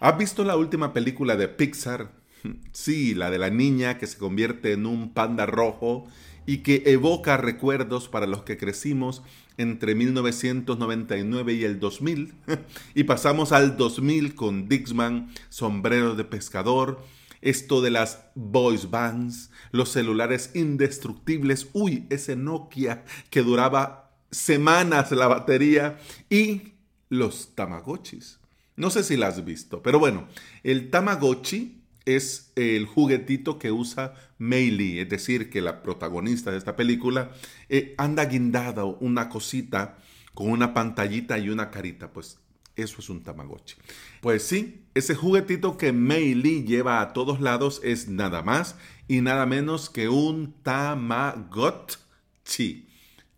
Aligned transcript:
¿Has 0.00 0.16
visto 0.16 0.44
la 0.44 0.56
última 0.56 0.92
película 0.92 1.36
de 1.36 1.48
Pixar? 1.48 2.12
Sí, 2.72 3.16
la 3.16 3.30
de 3.30 3.38
la 3.38 3.50
niña 3.50 3.98
que 3.98 4.06
se 4.06 4.16
convierte 4.16 4.72
en 4.72 4.86
un 4.86 5.12
panda 5.12 5.44
rojo 5.44 6.06
y 6.46 6.58
que 6.58 6.84
evoca 6.86 7.36
recuerdos 7.36 8.08
para 8.08 8.28
los 8.28 8.44
que 8.44 8.56
crecimos 8.56 9.24
entre 9.56 9.96
1999 9.96 11.52
y 11.54 11.64
el 11.64 11.80
2000. 11.80 12.34
y 12.94 13.04
pasamos 13.04 13.50
al 13.50 13.76
2000 13.76 14.36
con 14.36 14.68
Dixman, 14.68 15.34
sombrero 15.48 16.14
de 16.14 16.24
pescador, 16.24 17.04
esto 17.40 17.82
de 17.82 17.90
las 17.90 18.24
voice 18.36 18.86
bands, 18.86 19.50
los 19.72 19.88
celulares 19.88 20.52
indestructibles, 20.54 21.68
uy, 21.72 22.06
ese 22.08 22.36
Nokia 22.36 23.04
que 23.30 23.42
duraba 23.42 24.12
semanas 24.30 25.10
la 25.10 25.26
batería 25.26 25.98
y 26.30 26.74
los 27.08 27.56
Tamagotchis. 27.56 28.38
No 28.78 28.90
sé 28.90 29.02
si 29.02 29.16
la 29.16 29.26
has 29.26 29.44
visto, 29.44 29.82
pero 29.82 29.98
bueno, 29.98 30.28
el 30.62 30.88
Tamagotchi 30.88 31.82
es 32.04 32.52
el 32.56 32.86
juguetito 32.86 33.58
que 33.58 33.70
usa 33.70 34.14
Mei 34.38 34.98
es 35.00 35.08
decir, 35.08 35.50
que 35.50 35.60
la 35.60 35.82
protagonista 35.82 36.50
de 36.50 36.56
esta 36.56 36.74
película 36.76 37.32
eh, 37.68 37.94
anda 37.98 38.24
guindada 38.24 38.84
una 38.84 39.28
cosita 39.28 39.98
con 40.32 40.48
una 40.50 40.72
pantallita 40.72 41.38
y 41.38 41.50
una 41.50 41.70
carita, 41.70 42.12
pues 42.12 42.38
eso 42.76 43.00
es 43.00 43.10
un 43.10 43.22
Tamagotchi. 43.22 43.74
Pues 44.20 44.44
sí, 44.44 44.84
ese 44.94 45.14
juguetito 45.14 45.76
que 45.76 45.92
Mei 45.92 46.34
lleva 46.64 47.00
a 47.00 47.12
todos 47.12 47.40
lados 47.40 47.80
es 47.82 48.08
nada 48.08 48.42
más 48.42 48.76
y 49.08 49.20
nada 49.20 49.44
menos 49.44 49.90
que 49.90 50.08
un 50.08 50.54
Tamagotchi. 50.62 51.98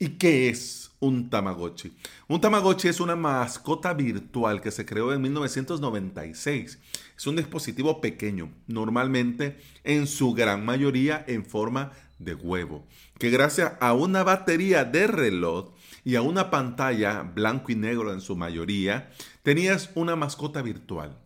¿Y 0.01 0.09
qué 0.19 0.49
es? 0.49 0.91
un 1.01 1.31
Tamagotchi. 1.31 1.97
Un 2.29 2.41
Tamagotchi 2.41 2.89
es 2.89 3.01
una 3.01 3.17
mascota 3.17 3.95
virtual 3.95 4.61
que 4.61 4.71
se 4.71 4.85
creó 4.85 5.13
en 5.13 5.23
1996. 5.23 6.79
Es 7.17 7.27
un 7.27 7.37
dispositivo 7.37 8.01
pequeño, 8.01 8.53
normalmente 8.67 9.59
en 9.83 10.07
su 10.07 10.35
gran 10.35 10.65
mayoría 10.65 11.25
en 11.27 11.45
forma 11.45 11.93
de 12.19 12.35
huevo, 12.35 12.87
que 13.19 13.31
gracias 13.31 13.73
a 13.81 13.95
una 13.95 14.23
batería 14.23 14.85
de 14.85 15.07
reloj 15.07 15.73
y 16.05 16.17
a 16.17 16.23
una 16.23 16.51
pantalla 16.51 17.23
blanco 17.23 17.73
y 17.73 17.77
negro 17.77 18.13
en 18.13 18.21
su 18.21 18.37
mayoría, 18.37 19.11
tenías 19.43 19.91
una 19.95 20.17
mascota 20.17 20.61
virtual 20.61 21.19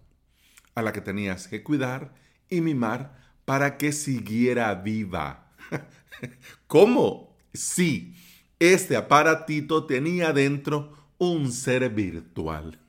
a 0.76 0.82
la 0.82 0.92
que 0.92 1.00
tenías 1.00 1.48
que 1.48 1.64
cuidar 1.64 2.14
y 2.48 2.60
mimar 2.60 3.18
para 3.44 3.76
que 3.76 3.90
siguiera 3.90 4.72
viva. 4.74 5.50
¿Cómo? 6.68 7.36
Sí, 7.52 8.14
este 8.58 8.96
aparatito 8.96 9.86
tenía 9.86 10.32
dentro 10.32 10.92
un 11.18 11.52
ser 11.52 11.90
virtual 11.90 12.80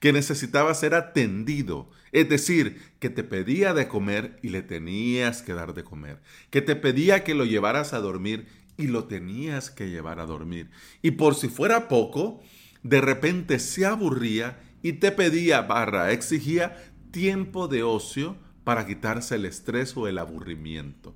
que 0.00 0.12
necesitaba 0.12 0.74
ser 0.74 0.94
atendido, 0.94 1.90
es 2.12 2.28
decir, 2.28 2.80
que 2.98 3.10
te 3.10 3.24
pedía 3.24 3.74
de 3.74 3.88
comer 3.88 4.38
y 4.42 4.50
le 4.50 4.62
tenías 4.62 5.42
que 5.42 5.54
dar 5.54 5.74
de 5.74 5.84
comer, 5.84 6.20
que 6.50 6.62
te 6.62 6.76
pedía 6.76 7.24
que 7.24 7.34
lo 7.34 7.44
llevaras 7.44 7.92
a 7.92 8.00
dormir 8.00 8.46
y 8.76 8.86
lo 8.88 9.04
tenías 9.04 9.70
que 9.70 9.90
llevar 9.90 10.20
a 10.20 10.26
dormir. 10.26 10.70
Y 11.02 11.12
por 11.12 11.34
si 11.34 11.48
fuera 11.48 11.88
poco, 11.88 12.42
de 12.82 13.00
repente 13.00 13.58
se 13.58 13.86
aburría 13.86 14.60
y 14.82 14.94
te 14.94 15.12
pedía 15.12 15.62
barra, 15.62 16.12
exigía 16.12 16.76
tiempo 17.10 17.68
de 17.68 17.82
ocio 17.82 18.36
para 18.64 18.86
quitarse 18.86 19.36
el 19.36 19.44
estrés 19.44 19.96
o 19.96 20.08
el 20.08 20.18
aburrimiento. 20.18 21.14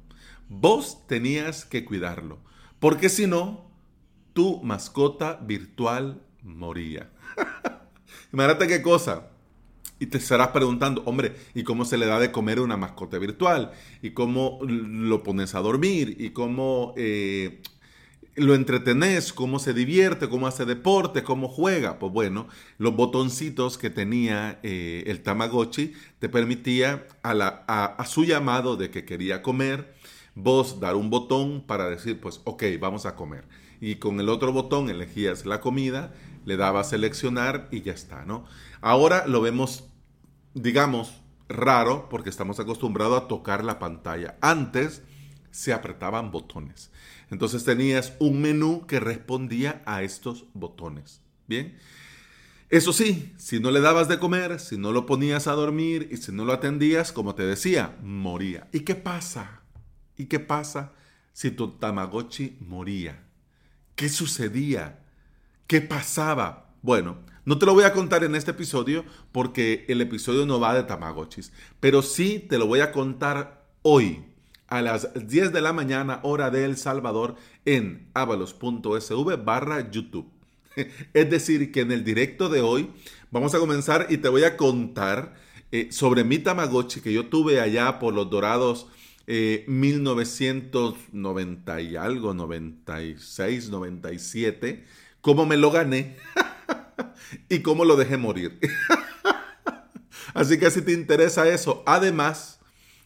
Vos 0.49 1.07
tenías 1.07 1.65
que 1.65 1.85
cuidarlo, 1.85 2.39
porque 2.79 3.09
si 3.09 3.27
no, 3.27 3.66
tu 4.37 4.63
mascota 4.63 5.41
virtual 5.43 6.21
moría. 6.43 7.09
Imagínate 8.35 8.69
qué 8.69 8.83
cosa. 8.83 9.31
Y 9.99 10.07
te 10.07 10.19
estarás 10.19 10.49
preguntando, 10.49 11.03
hombre, 11.07 11.35
¿y 11.55 11.65
cómo 11.65 11.87
se 11.87 11.97
le 11.97 12.05
da 12.05 12.19
de 12.21 12.31
comer 12.31 12.59
a 12.59 12.63
una 12.63 12.77
mascota 12.77 13.17
virtual? 13.17 13.73
¿Y 14.03 14.11
cómo 14.11 14.59
lo 14.61 15.23
pones 15.23 15.55
a 15.55 15.61
dormir? 15.61 16.17
¿Y 16.19 16.31
cómo 16.31 16.93
eh, 16.99 17.63
lo 18.35 18.55
entretenés? 18.55 19.33
¿Cómo 19.33 19.59
se 19.59 19.73
divierte? 19.73 20.29
¿Cómo 20.29 20.47
hace 20.47 20.67
deporte? 20.67 21.23
¿Cómo 21.23 21.49
juega? 21.49 21.99
Pues 21.99 22.13
bueno, 22.13 22.47
los 22.77 22.95
botoncitos 22.95 23.79
que 23.79 23.89
tenía 23.89 24.61
eh, 24.63 25.05
el 25.07 25.23
Tamagotchi 25.23 25.95
te 26.19 26.29
permitía 26.29 27.07
a, 27.23 27.33
a 27.33 28.05
su 28.05 28.25
llamado 28.25 28.77
de 28.77 28.91
que 28.91 29.07
quería 29.07 29.41
comer, 29.41 29.95
vos 30.35 30.79
dar 30.79 30.95
un 30.95 31.09
botón 31.09 31.65
para 31.67 31.89
decir, 31.89 32.21
pues, 32.21 32.43
ok, 32.45 32.65
vamos 32.79 33.07
a 33.07 33.17
comer 33.17 33.45
y 33.81 33.97
con 33.97 34.21
el 34.21 34.29
otro 34.29 34.53
botón 34.53 34.89
elegías 34.89 35.47
la 35.47 35.61
comida, 35.61 36.15
le 36.45 36.57
dabas 36.57 36.91
seleccionar 36.91 37.69
y 37.71 37.83
ya 37.83 37.93
está, 37.93 38.25
¿no? 38.25 38.45
Ahora 38.81 39.27
lo 39.27 39.41
vemos, 39.41 39.89
digamos, 40.55 41.23
raro 41.49 42.09
porque 42.09 42.31
estamos 42.31 42.61
acostumbrados 42.61 43.23
a 43.23 43.29
tocar 43.29 43.65
la 43.65 43.79
pantalla. 43.79 44.37
Antes 44.41 45.03
se 45.51 45.73
apretaban 45.73 46.31
botones. 46.31 46.91
Entonces 47.31 47.65
tenías 47.65 48.15
un 48.21 48.41
menú 48.41 48.87
que 48.87 49.01
respondía 49.01 49.83
a 49.87 50.03
estos 50.03 50.47
botones. 50.55 51.21
Bien. 51.47 51.77
Eso 52.69 52.93
sí, 52.93 53.33
si 53.37 53.61
no 53.61 53.71
le 53.71 53.81
dabas 53.81 54.09
de 54.09 54.19
comer, 54.19 54.59
si 54.59 54.77
no 54.77 54.91
lo 54.91 55.07
ponías 55.07 55.47
a 55.47 55.53
dormir 55.53 56.09
y 56.11 56.17
si 56.17 56.33
no 56.33 56.45
lo 56.45 56.53
atendías, 56.53 57.13
como 57.13 57.35
te 57.35 57.45
decía, 57.45 57.97
moría. 58.03 58.69
¿Y 58.73 58.81
qué 58.81 58.97
pasa? 58.97 59.63
¿Y 60.17 60.27
qué 60.27 60.41
pasa 60.41 60.93
si 61.33 61.53
tu 61.53 61.73
Tamagotchi 61.73 62.59
moría? 62.61 63.25
¿Qué 63.97 64.11
sucedía? 64.11 64.99
¿Qué 65.67 65.81
pasaba? 65.81 66.67
Bueno, 66.83 67.17
no 67.47 67.59
te 67.59 67.65
lo 67.65 67.73
voy 67.73 67.85
a 67.85 67.95
contar 67.95 68.25
en 68.25 68.35
este 68.35 68.51
episodio 68.51 69.07
porque 69.33 69.87
el 69.89 70.03
episodio 70.03 70.45
no 70.45 70.61
va 70.61 70.75
de 70.75 70.83
Tamagotchis, 70.83 71.51
pero 71.81 72.03
sí 72.03 72.45
te 72.47 72.59
lo 72.59 72.67
voy 72.67 72.81
a 72.81 72.93
contar 72.93 73.65
hoy 73.81 74.23
a 74.69 74.83
las 74.83 75.09
10 75.15 75.51
de 75.51 75.63
la 75.63 75.73
mañana 75.73 76.21
hora 76.25 76.51
de 76.51 76.67
El 76.67 76.77
Salvador 76.77 77.37
en 77.65 78.07
avalos.sv 78.13 79.37
barra 79.43 79.91
YouTube. 79.91 80.29
Es 81.15 81.31
decir, 81.31 81.73
que 81.73 81.81
en 81.81 81.91
el 81.91 82.05
directo 82.05 82.51
de 82.51 82.61
hoy 82.61 82.91
vamos 83.31 83.55
a 83.55 83.59
comenzar 83.59 84.09
y 84.11 84.19
te 84.19 84.29
voy 84.29 84.45
a 84.45 84.59
contar 84.59 85.35
eh, 85.73 85.89
sobre 85.91 86.23
mi 86.23 86.39
Tamagotchi 86.39 87.01
que 87.01 87.15
yo 87.15 87.29
tuve 87.29 87.61
allá 87.61 87.99
por 87.99 88.13
los 88.13 88.29
dorados 88.29 88.89
1990 89.27 91.79
eh, 91.79 91.83
y 91.83 91.97
algo, 91.97 92.35
96, 92.35 93.71
97, 93.71 94.85
cómo 95.21 95.47
me 95.47 95.57
lo 95.57 95.73
gané 95.73 96.17
y 97.49 97.61
cómo 97.61 97.85
lo 97.85 97.97
dejé 97.97 98.17
morir. 98.17 98.61
Así 100.35 100.59
que 100.59 100.71
si 100.71 100.83
te 100.83 100.93
interesa 100.93 101.49
eso, 101.49 101.83
además 101.87 102.61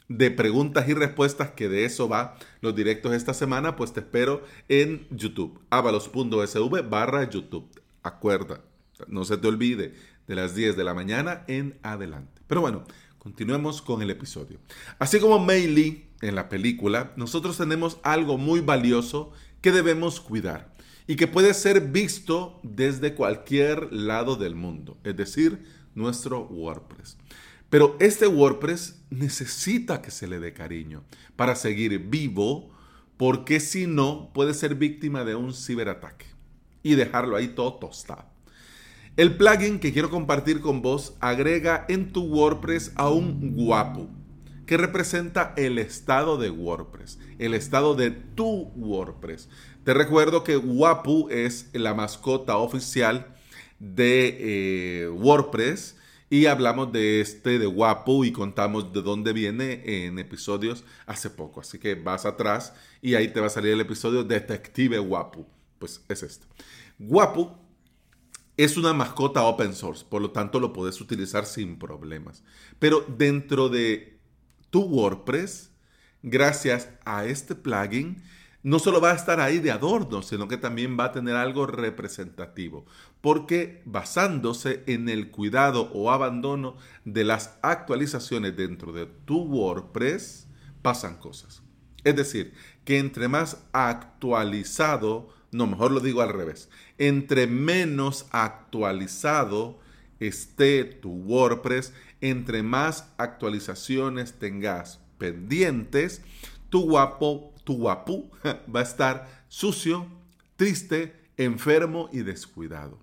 de 0.08 0.30
preguntas 0.30 0.88
y 0.88 0.94
respuestas, 0.94 1.52
que 1.52 1.68
de 1.68 1.84
eso 1.84 2.08
va 2.08 2.36
los 2.60 2.74
directos 2.74 3.14
esta 3.14 3.32
semana, 3.32 3.76
pues 3.76 3.92
te 3.92 4.00
espero 4.00 4.44
en 4.68 5.06
YouTube, 5.10 5.60
avalos.sv 5.70 6.88
barra 6.88 7.30
YouTube. 7.30 7.70
Acuerda, 8.02 8.62
no 9.06 9.24
se 9.24 9.36
te 9.36 9.46
olvide, 9.46 9.94
de 10.26 10.34
las 10.34 10.54
10 10.54 10.76
de 10.76 10.84
la 10.84 10.94
mañana 10.94 11.44
en 11.46 11.78
adelante. 11.82 12.42
Pero 12.48 12.60
bueno, 12.60 12.84
continuemos 13.18 13.80
con 13.80 14.02
el 14.02 14.10
episodio. 14.10 14.58
Así 14.98 15.20
como 15.20 15.38
Mei 15.38 15.68
Lee 15.68 16.09
en 16.20 16.34
la 16.34 16.48
película, 16.48 17.12
nosotros 17.16 17.56
tenemos 17.56 17.98
algo 18.02 18.38
muy 18.38 18.60
valioso 18.60 19.32
que 19.60 19.72
debemos 19.72 20.20
cuidar 20.20 20.72
y 21.06 21.16
que 21.16 21.26
puede 21.26 21.54
ser 21.54 21.88
visto 21.88 22.60
desde 22.62 23.14
cualquier 23.14 23.92
lado 23.92 24.36
del 24.36 24.54
mundo, 24.54 24.98
es 25.04 25.16
decir, 25.16 25.64
nuestro 25.94 26.42
WordPress. 26.46 27.16
Pero 27.68 27.96
este 28.00 28.26
WordPress 28.26 29.02
necesita 29.10 30.02
que 30.02 30.10
se 30.10 30.26
le 30.26 30.40
dé 30.40 30.52
cariño 30.52 31.04
para 31.36 31.54
seguir 31.54 31.98
vivo, 31.98 32.70
porque 33.16 33.60
si 33.60 33.86
no, 33.86 34.30
puede 34.32 34.54
ser 34.54 34.74
víctima 34.74 35.24
de 35.24 35.34
un 35.34 35.54
ciberataque 35.54 36.26
y 36.82 36.94
dejarlo 36.94 37.36
ahí 37.36 37.48
todo 37.48 37.74
tostado. 37.74 38.26
El 39.16 39.36
plugin 39.36 39.80
que 39.80 39.92
quiero 39.92 40.10
compartir 40.10 40.60
con 40.60 40.82
vos 40.82 41.14
agrega 41.20 41.84
en 41.88 42.12
tu 42.12 42.22
WordPress 42.22 42.92
a 42.94 43.10
un 43.10 43.54
guapo 43.54 44.08
que 44.70 44.76
representa 44.76 45.52
el 45.56 45.78
estado 45.78 46.38
de 46.38 46.48
WordPress, 46.48 47.18
el 47.40 47.54
estado 47.54 47.96
de 47.96 48.12
tu 48.12 48.70
WordPress. 48.76 49.48
Te 49.82 49.92
recuerdo 49.94 50.44
que 50.44 50.56
Wapu 50.56 51.28
es 51.28 51.70
la 51.72 51.92
mascota 51.92 52.56
oficial 52.56 53.34
de 53.80 54.36
eh, 54.38 55.08
WordPress 55.08 55.96
y 56.28 56.46
hablamos 56.46 56.92
de 56.92 57.20
este 57.20 57.58
de 57.58 57.66
Wapu 57.66 58.24
y 58.24 58.30
contamos 58.30 58.92
de 58.92 59.02
dónde 59.02 59.32
viene 59.32 59.82
en 60.06 60.20
episodios 60.20 60.84
hace 61.04 61.30
poco. 61.30 61.62
Así 61.62 61.80
que 61.80 61.96
vas 61.96 62.24
atrás 62.24 62.72
y 63.02 63.16
ahí 63.16 63.26
te 63.26 63.40
va 63.40 63.48
a 63.48 63.50
salir 63.50 63.72
el 63.72 63.80
episodio 63.80 64.22
Detective 64.22 65.00
Wapu. 65.00 65.48
Pues 65.80 66.04
es 66.08 66.22
este. 66.22 66.46
Wapu 67.00 67.56
es 68.56 68.76
una 68.76 68.92
mascota 68.92 69.42
open 69.42 69.74
source, 69.74 70.06
por 70.08 70.22
lo 70.22 70.30
tanto 70.30 70.60
lo 70.60 70.72
puedes 70.72 71.00
utilizar 71.00 71.44
sin 71.44 71.76
problemas. 71.76 72.44
Pero 72.78 73.04
dentro 73.08 73.68
de 73.68 74.19
tu 74.70 74.82
WordPress, 74.82 75.70
gracias 76.22 76.88
a 77.04 77.26
este 77.26 77.54
plugin, 77.54 78.22
no 78.62 78.78
solo 78.78 79.00
va 79.00 79.12
a 79.12 79.16
estar 79.16 79.40
ahí 79.40 79.58
de 79.58 79.70
adorno, 79.70 80.22
sino 80.22 80.46
que 80.46 80.58
también 80.58 80.98
va 80.98 81.06
a 81.06 81.12
tener 81.12 81.34
algo 81.34 81.66
representativo, 81.66 82.84
porque 83.20 83.82
basándose 83.86 84.84
en 84.86 85.08
el 85.08 85.30
cuidado 85.30 85.90
o 85.94 86.10
abandono 86.10 86.76
de 87.04 87.24
las 87.24 87.58
actualizaciones 87.62 88.56
dentro 88.56 88.92
de 88.92 89.06
tu 89.06 89.42
WordPress, 89.42 90.46
pasan 90.82 91.16
cosas. 91.16 91.62
Es 92.04 92.16
decir, 92.16 92.54
que 92.84 92.98
entre 92.98 93.28
más 93.28 93.64
actualizado, 93.72 95.28
no, 95.52 95.66
mejor 95.66 95.90
lo 95.90 96.00
digo 96.00 96.20
al 96.22 96.30
revés, 96.30 96.68
entre 96.98 97.46
menos 97.46 98.26
actualizado 98.30 99.80
esté 100.18 100.84
tu 100.84 101.10
WordPress, 101.10 101.94
entre 102.20 102.62
más 102.62 103.12
actualizaciones 103.16 104.38
tengas 104.38 105.00
pendientes, 105.18 106.22
tu 106.68 106.82
guapo, 106.82 107.54
tu 107.64 107.82
va 107.84 108.80
a 108.80 108.82
estar 108.82 109.44
sucio, 109.48 110.06
triste, 110.56 111.14
enfermo 111.36 112.08
y 112.12 112.18
descuidado. 112.18 112.98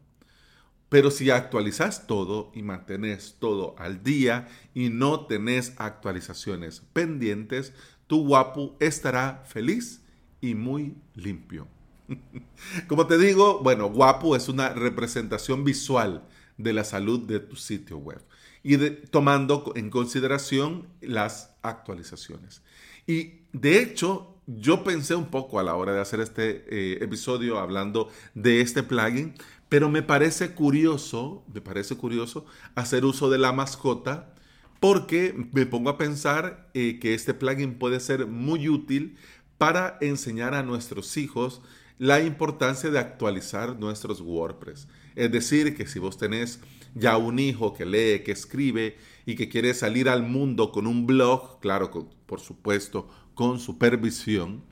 Pero 0.90 1.12
si 1.12 1.30
actualizas 1.32 2.08
todo 2.08 2.52
y 2.56 2.62
mantienes 2.64 3.36
todo 3.40 3.76
al 3.78 4.04
día 4.04 4.48
y 4.74 4.90
no 4.90 5.26
tenés 5.26 5.74
actualizaciones 5.78 6.82
pendientes, 6.94 7.74
tu 8.08 8.26
guapu 8.26 8.76
estará 8.80 9.44
feliz 9.46 10.02
y 10.40 10.56
muy 10.56 10.96
limpio. 11.14 11.68
Como 12.88 13.06
te 13.06 13.18
digo, 13.18 13.60
bueno, 13.62 13.90
guapo 13.90 14.36
es 14.36 14.48
una 14.48 14.70
representación 14.70 15.66
visual 15.66 16.26
de 16.58 16.72
la 16.72 16.86
salud 16.86 17.28
de 17.28 17.42
tu 17.42 17.58
sitio 17.58 17.98
web 17.98 18.22
y 18.64 18.78
tomando 19.12 19.72
en 19.76 19.90
consideración 19.90 20.88
las 21.02 21.56
actualizaciones. 21.62 22.62
Y 23.06 23.42
de 23.54 23.82
hecho, 23.82 24.36
yo 24.48 24.84
pensé 24.84 25.16
un 25.16 25.28
poco 25.28 25.60
a 25.60 25.64
la 25.64 25.76
hora 25.76 25.94
de 25.94 26.02
hacer 26.02 26.20
este 26.20 26.66
eh, 26.70 27.04
episodio 27.04 27.60
hablando 27.60 28.10
de 28.34 28.62
este 28.62 28.84
plugin, 28.84 29.34
pero 29.70 29.90
me 29.90 30.02
parece 30.02 30.52
curioso, 30.52 31.44
me 31.54 31.62
parece 31.62 31.96
curioso 31.98 32.46
hacer 32.76 33.04
uso 33.06 33.30
de 33.30 33.38
la 33.38 33.52
mascota 33.52 34.34
porque 34.80 35.36
me 35.54 35.66
pongo 35.66 35.90
a 35.90 35.98
pensar 35.98 36.70
eh, 36.74 37.00
que 37.00 37.14
este 37.14 37.34
plugin 37.34 37.78
puede 37.78 38.00
ser 38.00 38.28
muy 38.28 38.70
útil 38.70 39.18
para 39.58 39.98
enseñar 40.02 40.54
a 40.54 40.64
nuestros 40.64 41.18
hijos 41.18 41.62
la 42.00 42.22
importancia 42.22 42.90
de 42.90 43.00
actualizar 43.00 43.80
nuestros 43.80 44.22
WordPress. 44.22 44.88
Es 45.16 45.32
decir, 45.32 45.76
que 45.76 45.88
si 45.88 46.00
vos 46.00 46.18
tenés 46.18 46.60
ya 46.94 47.18
un 47.18 47.40
hijo 47.40 47.74
que 47.74 47.86
lee, 47.86 48.24
que 48.24 48.32
escribe 48.32 48.98
y 49.26 49.36
que 49.36 49.50
quiere 49.50 49.74
salir 49.74 50.10
al 50.10 50.24
mundo 50.24 50.72
con 50.72 50.88
un 50.88 51.08
blog, 51.08 51.60
claro, 51.60 51.92
por 52.26 52.40
supuesto, 52.40 53.10
con 53.34 53.60
supervisión, 53.60 54.64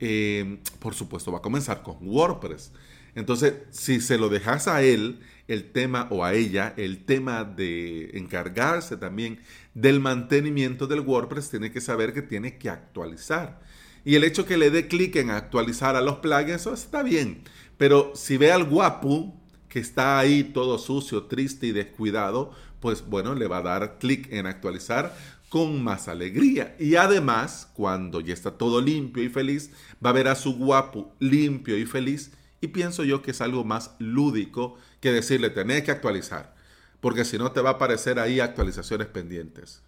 eh, 0.00 0.60
por 0.78 0.94
supuesto 0.94 1.32
va 1.32 1.38
a 1.38 1.42
comenzar 1.42 1.82
con 1.82 1.96
WordPress. 2.00 2.72
Entonces, 3.14 3.54
si 3.70 4.00
se 4.00 4.18
lo 4.18 4.28
dejas 4.28 4.68
a 4.68 4.82
él, 4.82 5.20
el 5.48 5.72
tema 5.72 6.08
o 6.10 6.24
a 6.24 6.34
ella, 6.34 6.74
el 6.76 7.04
tema 7.04 7.44
de 7.44 8.10
encargarse 8.14 8.96
también 8.98 9.40
del 9.74 10.00
mantenimiento 10.00 10.86
del 10.86 11.00
WordPress, 11.00 11.50
tiene 11.50 11.70
que 11.70 11.80
saber 11.80 12.12
que 12.12 12.22
tiene 12.22 12.58
que 12.58 12.68
actualizar. 12.68 13.60
Y 14.06 14.14
el 14.14 14.22
hecho 14.22 14.46
que 14.46 14.56
le 14.56 14.70
dé 14.70 14.86
clic 14.86 15.16
en 15.16 15.30
actualizar 15.30 15.96
a 15.96 16.00
los 16.00 16.18
plugins, 16.18 16.68
está 16.68 17.02
bien. 17.02 17.42
Pero 17.76 18.12
si 18.14 18.36
ve 18.36 18.52
al 18.52 18.62
guapo 18.62 19.34
que 19.68 19.80
está 19.80 20.20
ahí 20.20 20.44
todo 20.44 20.78
sucio, 20.78 21.24
triste 21.24 21.66
y 21.66 21.72
descuidado, 21.72 22.52
pues 22.78 23.04
bueno, 23.04 23.34
le 23.34 23.48
va 23.48 23.56
a 23.56 23.62
dar 23.62 23.98
clic 23.98 24.32
en 24.32 24.46
actualizar 24.46 25.12
con 25.48 25.82
más 25.82 26.06
alegría. 26.06 26.76
Y 26.78 26.94
además, 26.94 27.68
cuando 27.74 28.20
ya 28.20 28.32
está 28.32 28.52
todo 28.52 28.80
limpio 28.80 29.24
y 29.24 29.28
feliz, 29.28 29.72
va 30.04 30.10
a 30.10 30.12
ver 30.12 30.28
a 30.28 30.36
su 30.36 30.56
guapo 30.56 31.12
limpio 31.18 31.76
y 31.76 31.84
feliz. 31.84 32.30
Y 32.60 32.68
pienso 32.68 33.02
yo 33.02 33.22
que 33.22 33.32
es 33.32 33.40
algo 33.40 33.64
más 33.64 33.96
lúdico 33.98 34.76
que 35.00 35.10
decirle, 35.10 35.50
tenés 35.50 35.82
que 35.82 35.90
actualizar. 35.90 36.54
Porque 37.00 37.24
si 37.24 37.38
no, 37.38 37.50
te 37.50 37.60
va 37.60 37.70
a 37.70 37.72
aparecer 37.72 38.20
ahí 38.20 38.38
actualizaciones 38.38 39.08
pendientes. 39.08 39.82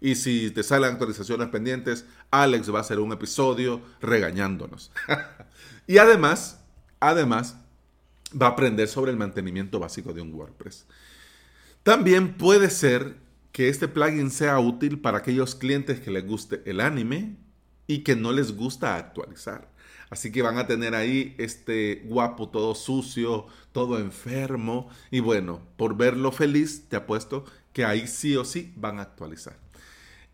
Y 0.00 0.16
si 0.16 0.50
te 0.50 0.62
salen 0.62 0.92
actualizaciones 0.92 1.48
pendientes, 1.48 2.04
Alex 2.30 2.72
va 2.72 2.78
a 2.78 2.82
hacer 2.82 3.00
un 3.00 3.12
episodio 3.12 3.80
regañándonos. 4.00 4.92
y 5.86 5.98
además, 5.98 6.60
además, 7.00 7.56
va 8.40 8.46
a 8.46 8.50
aprender 8.50 8.88
sobre 8.88 9.10
el 9.10 9.16
mantenimiento 9.16 9.78
básico 9.78 10.12
de 10.12 10.20
un 10.20 10.34
WordPress. 10.34 10.86
También 11.82 12.34
puede 12.34 12.70
ser 12.70 13.16
que 13.52 13.68
este 13.68 13.88
plugin 13.88 14.30
sea 14.30 14.58
útil 14.58 15.00
para 15.00 15.18
aquellos 15.18 15.54
clientes 15.54 16.00
que 16.00 16.10
les 16.10 16.26
guste 16.26 16.62
el 16.66 16.80
anime 16.80 17.36
y 17.86 17.98
que 17.98 18.16
no 18.16 18.32
les 18.32 18.56
gusta 18.56 18.96
actualizar. 18.96 19.70
Así 20.10 20.30
que 20.32 20.42
van 20.42 20.58
a 20.58 20.66
tener 20.66 20.94
ahí 20.94 21.34
este 21.38 22.02
guapo 22.06 22.48
todo 22.48 22.74
sucio, 22.74 23.46
todo 23.72 23.98
enfermo. 23.98 24.88
Y 25.10 25.20
bueno, 25.20 25.60
por 25.76 25.96
verlo 25.96 26.32
feliz, 26.32 26.88
te 26.88 26.96
apuesto 26.96 27.44
que 27.72 27.84
ahí 27.84 28.06
sí 28.06 28.36
o 28.36 28.44
sí 28.44 28.72
van 28.76 28.98
a 28.98 29.02
actualizar. 29.02 29.63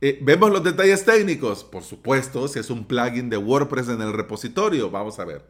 Eh, 0.02 0.18
¿Vemos 0.22 0.50
los 0.50 0.64
detalles 0.64 1.04
técnicos? 1.04 1.62
Por 1.62 1.82
supuesto, 1.82 2.48
si 2.48 2.58
es 2.58 2.70
un 2.70 2.86
plugin 2.86 3.28
de 3.28 3.36
WordPress 3.36 3.90
en 3.90 4.00
el 4.00 4.14
repositorio, 4.14 4.90
vamos 4.90 5.18
a 5.18 5.26
ver. 5.26 5.44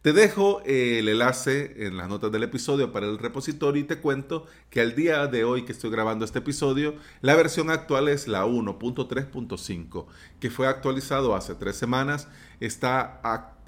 Te 0.00 0.12
dejo 0.12 0.62
eh, 0.64 1.00
el 1.00 1.08
enlace 1.08 1.74
en 1.84 1.96
las 1.96 2.08
notas 2.08 2.30
del 2.30 2.44
episodio 2.44 2.92
para 2.92 3.06
el 3.06 3.18
repositorio 3.18 3.82
y 3.82 3.84
te 3.84 3.98
cuento 3.98 4.46
que 4.70 4.80
al 4.80 4.94
día 4.94 5.26
de 5.26 5.42
hoy 5.42 5.64
que 5.64 5.72
estoy 5.72 5.90
grabando 5.90 6.24
este 6.24 6.38
episodio, 6.38 6.94
la 7.20 7.34
versión 7.34 7.68
actual 7.68 8.06
es 8.06 8.28
la 8.28 8.46
1.3.5, 8.46 10.06
que 10.38 10.50
fue 10.50 10.68
actualizado 10.68 11.34
hace 11.34 11.56
tres 11.56 11.74
semanas, 11.74 12.28
está 12.60 13.20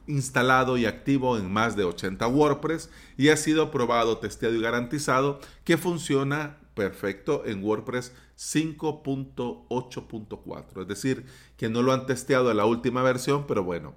instalado 0.07 0.79
y 0.79 0.87
activo 0.87 1.37
en 1.37 1.51
más 1.53 1.75
de 1.75 1.83
80 1.83 2.29
WordPress 2.29 2.91
y 3.17 3.31
ha 3.31 3.37
sido 3.37 3.73
probado, 3.73 4.19
testeado 4.19 4.55
y 4.55 4.61
garantizado 4.61 5.41
que 5.65 5.77
funciona 5.77 6.58
perfecto 6.79 7.43
en 7.45 7.63
WordPress 7.65 8.15
5.8.4. 8.39 10.83
Es 10.83 10.89
decir, 10.89 11.27
que 11.57 11.69
no 11.69 11.83
lo 11.83 11.93
han 11.93 12.07
testeado 12.07 12.53
en 12.53 12.57
la 12.57 12.67
última 12.67 13.03
versión, 13.03 13.49
pero 13.49 13.65
bueno, 13.65 13.97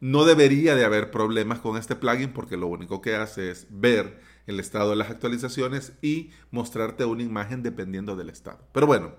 no 0.00 0.24
debería 0.24 0.74
de 0.74 0.86
haber 0.86 1.10
problemas 1.10 1.58
con 1.58 1.76
este 1.76 1.94
plugin 1.94 2.32
porque 2.32 2.56
lo 2.56 2.68
único 2.68 3.02
que 3.02 3.16
hace 3.16 3.50
es 3.50 3.66
ver 3.68 4.18
el 4.46 4.60
estado 4.60 4.88
de 4.90 4.96
las 4.96 5.10
actualizaciones 5.10 5.92
y 6.00 6.30
mostrarte 6.50 7.04
una 7.04 7.22
imagen 7.22 7.62
dependiendo 7.62 8.16
del 8.16 8.30
estado. 8.30 8.66
Pero 8.72 8.86
bueno, 8.86 9.14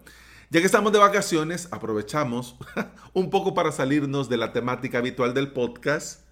ya 0.49 0.59
que 0.59 0.65
estamos 0.65 0.91
de 0.91 0.97
vacaciones, 0.97 1.67
aprovechamos 1.71 2.57
un 3.13 3.29
poco 3.29 3.53
para 3.53 3.71
salirnos 3.71 4.27
de 4.27 4.37
la 4.37 4.53
temática 4.53 4.97
habitual 4.97 5.35
del 5.35 5.53
podcast, 5.53 6.25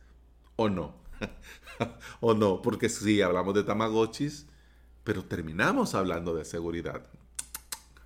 o 0.55 0.67
no. 0.67 0.95
o 2.21 2.33
no, 2.33 2.63
porque 2.63 2.89
sí, 2.89 3.21
hablamos 3.21 3.53
de 3.53 3.63
Tamagotchis, 3.63 4.47
pero 5.03 5.25
terminamos 5.25 5.95
hablando 5.95 6.35
de 6.35 6.45
seguridad. 6.45 7.01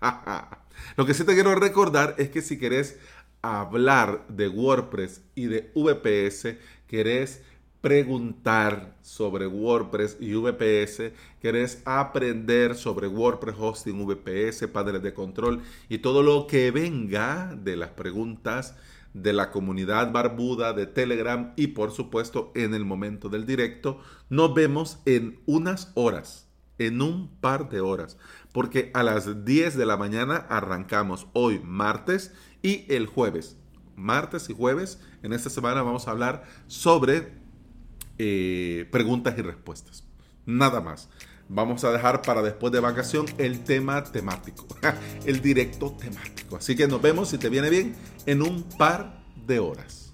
Lo 0.98 1.06
que 1.06 1.14
sí 1.14 1.24
te 1.24 1.34
quiero 1.34 1.56
recordar 1.56 2.16
es 2.18 2.30
que 2.30 2.42
si 2.42 2.58
querés 2.58 2.98
hablar 3.42 4.26
de 4.28 4.48
WordPress 4.48 5.22
y 5.36 5.46
de 5.46 5.72
VPS, 5.76 6.58
querés 6.88 7.44
preguntar 7.82 8.96
sobre 9.02 9.46
WordPress 9.46 10.18
y 10.20 10.34
VPS, 10.34 11.12
querés 11.40 11.84
aprender 11.86 12.74
sobre 12.74 13.08
WordPress 13.08 13.56
hosting, 13.60 14.08
VPS, 14.08 14.68
paneles 14.70 15.04
de 15.04 15.14
control 15.14 15.62
y 15.88 16.00
todo 16.00 16.24
lo 16.24 16.48
que 16.48 16.72
venga 16.72 17.56
de 17.56 17.76
las 17.76 17.92
preguntas 17.92 18.76
de 19.14 19.34
la 19.34 19.52
comunidad 19.52 20.12
barbuda 20.12 20.74
de 20.74 20.88
Telegram 20.88 21.54
y 21.56 21.68
por 21.68 21.92
supuesto 21.92 22.52
en 22.56 22.74
el 22.74 22.86
momento 22.86 23.30
del 23.30 23.46
directo, 23.46 24.00
nos 24.30 24.56
vemos 24.56 24.98
en 25.06 25.40
unas 25.46 25.92
horas 25.94 26.45
en 26.78 27.02
un 27.02 27.30
par 27.40 27.70
de 27.70 27.82
horas, 27.82 28.18
porque 28.52 28.92
a 28.94 29.04
las 29.04 29.46
10 29.46 29.78
de 29.78 29.86
la 29.86 29.98
mañana 29.98 30.46
arrancamos 30.50 31.28
hoy 31.34 31.60
martes 31.64 32.34
y 32.62 32.86
el 32.94 33.08
jueves. 33.08 33.58
Martes 33.96 34.50
y 34.50 34.54
jueves, 34.54 35.00
en 35.24 35.34
esta 35.34 35.50
semana 35.50 35.82
vamos 35.82 36.08
a 36.08 36.12
hablar 36.12 36.44
sobre 36.68 37.34
eh, 38.18 38.88
preguntas 38.92 39.36
y 39.38 39.42
respuestas. 39.42 40.04
Nada 40.46 40.82
más. 40.82 41.10
Vamos 41.48 41.84
a 41.84 41.92
dejar 41.92 42.24
para 42.24 42.42
después 42.42 42.74
de 42.74 42.80
vacación 42.80 43.28
el 43.38 43.64
tema 43.64 44.04
temático, 44.04 44.66
el 45.26 45.42
directo 45.42 45.92
temático. 45.92 46.56
Así 46.56 46.76
que 46.76 46.88
nos 46.88 47.02
vemos, 47.02 47.30
si 47.30 47.38
te 47.38 47.50
viene 47.50 47.70
bien, 47.70 47.96
en 48.26 48.42
un 48.42 48.64
par 48.64 49.22
de 49.46 49.60
horas. 49.60 50.12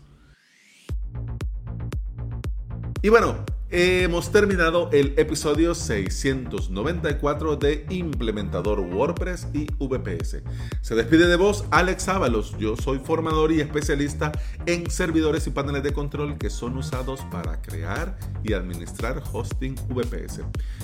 Y 3.02 3.08
bueno, 3.10 3.46
Hemos 3.74 4.34
terminado 4.34 4.90
el 4.92 5.14
episodio 5.16 5.74
694 5.74 7.56
de 7.56 7.86
Implementador 7.90 8.82
WordPress 8.82 9.48
y 9.54 9.68
VPS. 9.80 10.44
Se 10.82 10.94
despide 10.94 11.28
de 11.28 11.38
vos 11.38 11.64
Alex 11.72 12.10
Ábalos. 12.10 12.54
Yo 12.60 12.76
soy 12.76 13.00
formador 13.00 13.54
y 13.54 13.62
especialista 13.62 14.34
en 14.66 14.92
servidores 14.92 15.48
y 15.48 15.52
paneles 15.52 15.84
de 15.84 15.94
control 15.94 16.38
que 16.38 16.50
son 16.50 16.76
usados 16.76 17.22
para 17.32 17.62
crear 17.62 18.20
y 18.44 18.52
administrar 18.52 19.24
hosting 19.32 19.76
VPS. 19.88 20.42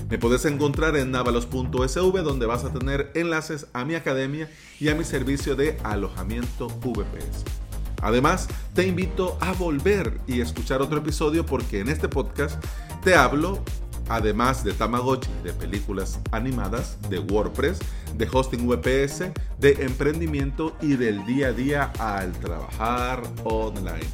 Me 0.10 0.18
puedes 0.18 0.46
encontrar 0.46 0.96
en 0.96 1.14
avalos.sv 1.14 2.24
donde 2.24 2.46
vas 2.46 2.64
a 2.64 2.72
tener 2.72 3.12
enlaces 3.16 3.68
a 3.74 3.84
mi 3.84 3.96
academia 3.96 4.50
y 4.80 4.88
a 4.88 4.96
mi 4.96 5.04
servicio 5.04 5.58
de 5.58 5.78
alojamiento 5.84 6.70
VPS. 6.70 7.67
Además, 8.08 8.48
te 8.74 8.88
invito 8.88 9.38
a 9.42 9.52
volver 9.52 10.22
y 10.28 10.40
escuchar 10.40 10.82
otro 10.82 11.00
episodio 11.00 11.46
porque 11.46 11.82
en 11.82 11.90
este 11.90 12.08
podcast 12.08 12.64
te 13.04 13.16
hablo, 13.16 13.62
además 14.08 14.64
de 14.64 14.72
Tamagotchi, 14.72 15.30
de 15.44 15.52
películas 15.52 16.18
animadas, 16.32 16.98
de 17.10 17.20
WordPress, 17.20 17.80
de 18.16 18.30
hosting 18.32 18.66
VPS, 18.66 19.34
de 19.60 19.72
emprendimiento 19.84 20.74
y 20.82 20.96
del 20.96 21.26
día 21.26 21.48
a 21.48 21.52
día 21.52 21.92
al 22.00 22.32
trabajar 22.32 23.22
online. 23.44 24.08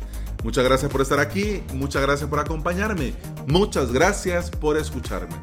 Muchas 0.43 0.63
gracias 0.63 0.91
por 0.91 1.01
estar 1.01 1.19
aquí, 1.19 1.61
muchas 1.75 2.01
gracias 2.01 2.27
por 2.27 2.39
acompañarme, 2.39 3.13
muchas 3.45 3.91
gracias 3.91 4.49
por 4.49 4.75
escucharme. 4.75 5.35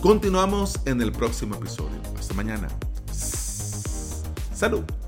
Continuamos 0.00 0.80
en 0.86 1.02
el 1.02 1.12
próximo 1.12 1.56
episodio. 1.56 2.00
Hasta 2.18 2.32
mañana. 2.32 2.68
Salud. 4.54 5.07